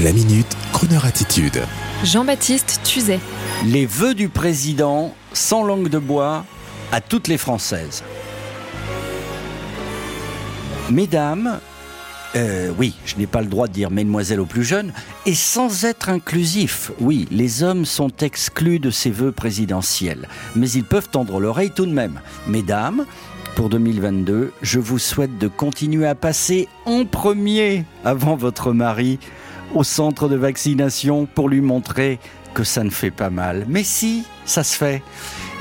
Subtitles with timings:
[0.00, 1.60] La minute, Kroneur attitude.
[2.02, 3.20] Jean-Baptiste Tuzet.
[3.66, 6.46] Les vœux du président sans langue de bois
[6.92, 8.02] à toutes les Françaises.
[10.88, 11.60] Mesdames,
[12.36, 14.94] euh, oui, je n'ai pas le droit de dire mesdemoiselles aux plus jeunes,
[15.26, 20.84] et sans être inclusif, oui, les hommes sont exclus de ces vœux présidentiels, mais ils
[20.84, 22.18] peuvent tendre l'oreille tout de même.
[22.46, 23.04] Mesdames,
[23.56, 29.18] pour 2022, je vous souhaite de continuer à passer en premier avant votre mari
[29.74, 32.18] au centre de vaccination pour lui montrer
[32.54, 33.64] que ça ne fait pas mal.
[33.68, 35.02] Mais si, ça se fait.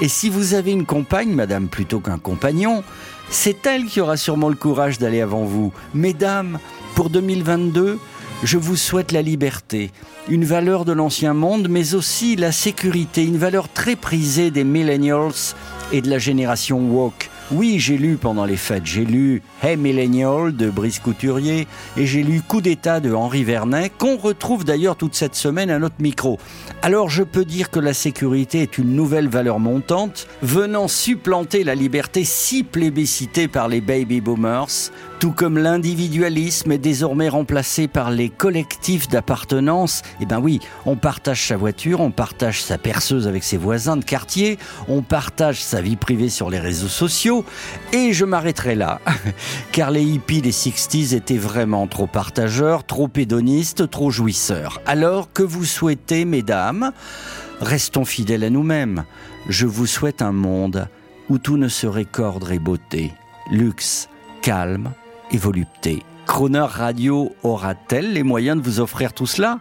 [0.00, 2.82] Et si vous avez une compagne, madame, plutôt qu'un compagnon,
[3.30, 5.72] c'est elle qui aura sûrement le courage d'aller avant vous.
[5.94, 6.58] Mesdames,
[6.94, 7.98] pour 2022,
[8.42, 9.92] je vous souhaite la liberté,
[10.28, 15.54] une valeur de l'ancien monde, mais aussi la sécurité, une valeur très prisée des millennials
[15.92, 17.29] et de la génération woke.
[17.52, 22.22] Oui, j'ai lu pendant les fêtes, j'ai lu Hey Millennial de Brice Couturier et j'ai
[22.22, 26.38] lu Coup d'État de Henri Vernet, qu'on retrouve d'ailleurs toute cette semaine à notre micro.
[26.82, 31.74] Alors je peux dire que la sécurité est une nouvelle valeur montante, venant supplanter la
[31.74, 38.30] liberté si plébiscitée par les baby boomers, tout comme l'individualisme est désormais remplacé par les
[38.30, 43.58] collectifs d'appartenance, eh ben oui, on partage sa voiture, on partage sa perceuse avec ses
[43.58, 47.44] voisins de quartier, on partage sa vie privée sur les réseaux sociaux,
[47.92, 48.98] et je m'arrêterai là,
[49.72, 54.80] car les hippies des 60s étaient vraiment trop partageurs, trop hédonistes, trop jouisseurs.
[54.86, 56.92] Alors que vous souhaitez, mesdames,
[57.60, 59.04] restons fidèles à nous-mêmes.
[59.50, 60.88] Je vous souhaite un monde
[61.28, 63.12] où tout ne serait qu'ordre et beauté,
[63.50, 64.08] luxe,
[64.40, 64.94] calme,
[65.30, 66.02] et volupté.
[66.26, 69.58] Croner Radio aura-t-elle les moyens de vous offrir tout cela?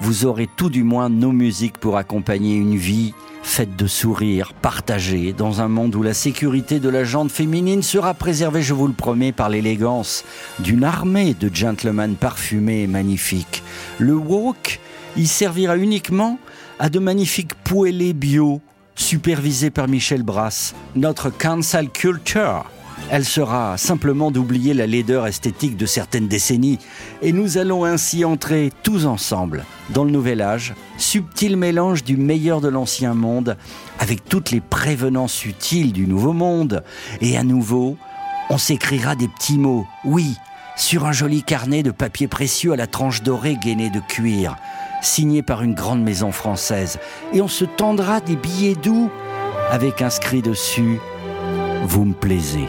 [0.00, 5.32] Vous aurez tout du moins nos musiques pour accompagner une vie faite de sourires, partagée,
[5.32, 8.92] dans un monde où la sécurité de la jante féminine sera préservée, je vous le
[8.92, 10.24] promets, par l'élégance
[10.60, 13.62] d'une armée de gentlemen parfumés et magnifiques.
[13.98, 14.80] Le walk
[15.16, 16.38] y servira uniquement
[16.78, 18.60] à de magnifiques poêlés bio,
[18.94, 22.66] supervisés par Michel Brass, notre cancel culture
[23.10, 26.78] elle sera simplement d'oublier la laideur esthétique de certaines décennies
[27.22, 32.60] et nous allons ainsi entrer tous ensemble dans le nouvel âge, subtil mélange du meilleur
[32.60, 33.56] de l'ancien monde
[33.98, 36.84] avec toutes les prévenances utiles du nouveau monde.
[37.22, 37.96] Et à nouveau,
[38.50, 40.36] on s'écrira des petits mots, oui,
[40.76, 44.56] sur un joli carnet de papier précieux à la tranche dorée gainée de cuir,
[45.02, 46.98] signé par une grande maison française.
[47.32, 49.10] Et on se tendra des billets doux
[49.70, 51.00] avec inscrit dessus
[51.84, 52.68] Vous me plaisez.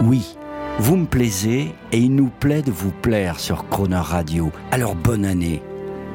[0.00, 0.36] Oui,
[0.78, 4.50] vous me plaisez et il nous plaît de vous plaire sur Croner Radio.
[4.70, 5.62] Alors bonne année,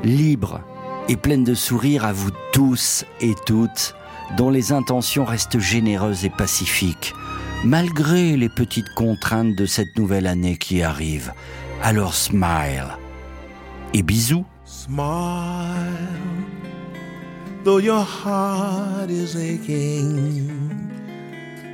[0.04, 0.62] libre
[1.08, 3.96] et pleine de sourires à vous tous et toutes,
[4.36, 7.14] dont les intentions restent généreuses et pacifiques,
[7.64, 11.32] malgré les petites contraintes de cette nouvelle année qui arrive.
[11.82, 12.98] Alors smile
[13.94, 14.46] et bisous.
[14.66, 15.06] Smile,
[17.64, 20.87] though your heart is aching.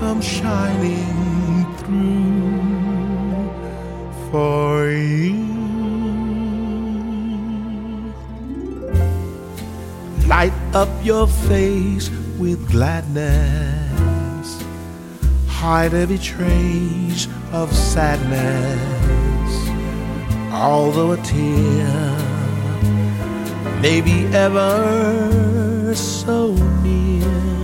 [0.00, 3.50] come shining through
[4.30, 5.44] for you.
[10.26, 14.48] Light up your face with gladness,
[15.46, 19.52] hide every trace of sadness.
[20.52, 22.14] Although a tear
[23.80, 27.63] may be ever so near